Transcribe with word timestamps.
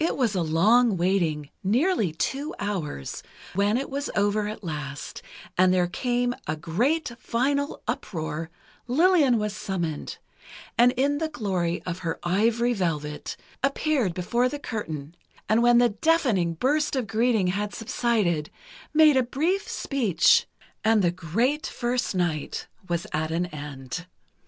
It 0.00 0.16
was 0.16 0.34
a 0.34 0.42
long 0.42 0.96
waiting, 0.96 1.48
nearly 1.62 2.10
two 2.10 2.52
hours, 2.58 3.22
but 3.54 3.76
it 3.76 3.88
was 3.88 4.10
over 4.16 4.48
at 4.48 4.64
last, 4.64 5.22
and 5.56 5.72
there 5.72 5.86
came 5.86 6.34
a 6.48 6.56
great 6.56 7.12
final 7.20 7.80
uproar, 7.86 8.50
Lillian 8.88 9.38
was 9.38 9.54
summoned, 9.54 10.18
and 10.76 10.90
in 10.96 11.18
the 11.18 11.28
glory 11.28 11.84
of 11.86 12.00
her 12.00 12.18
ivory 12.24 12.72
velvet, 12.72 13.36
appeared 13.62 14.12
before 14.12 14.48
the 14.48 14.58
curtain, 14.58 15.14
and 15.48 15.62
when 15.62 15.78
the 15.78 15.90
deafening 15.90 16.54
burst 16.54 16.96
of 16.96 17.06
greeting 17.06 17.46
had 17.46 17.72
subsided, 17.72 18.50
made 18.92 19.16
a 19.16 19.22
brief 19.22 19.68
speech, 19.68 20.48
and 20.82 21.00
the 21.00 21.12
great 21.12 21.64
first 21.64 22.12
night 22.12 22.66
was 22.88 23.06
at 23.12 23.30
an 23.30 23.46
end. 23.46 24.06